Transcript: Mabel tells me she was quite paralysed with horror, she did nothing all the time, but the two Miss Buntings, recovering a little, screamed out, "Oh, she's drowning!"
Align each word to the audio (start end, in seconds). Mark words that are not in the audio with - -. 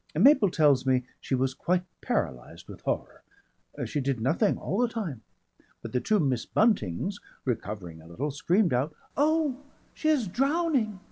Mabel 0.15 0.49
tells 0.49 0.83
me 0.83 1.03
she 1.19 1.35
was 1.35 1.53
quite 1.53 1.83
paralysed 2.01 2.67
with 2.67 2.81
horror, 2.81 3.21
she 3.85 4.01
did 4.01 4.19
nothing 4.19 4.57
all 4.57 4.79
the 4.79 4.87
time, 4.87 5.21
but 5.83 5.91
the 5.91 5.99
two 6.01 6.19
Miss 6.19 6.43
Buntings, 6.43 7.19
recovering 7.45 8.01
a 8.01 8.07
little, 8.07 8.31
screamed 8.31 8.73
out, 8.73 8.95
"Oh, 9.15 9.61
she's 9.93 10.25
drowning!" 10.27 10.99